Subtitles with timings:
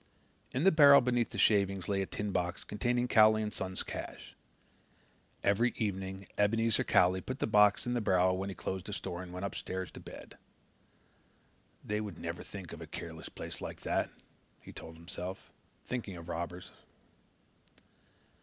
[0.51, 4.33] In the barrel beneath shavings lay a tin box containing Cowley & Son's cash.
[5.43, 9.21] Every evening Ebenezer Cowley put the box in the barrel when he closed the store
[9.21, 10.39] and went upstairs to bed.
[11.85, 14.09] "They wouldn't never think of a careless place like that,"
[14.59, 15.51] he told himself,
[15.85, 16.71] thinking of robbers.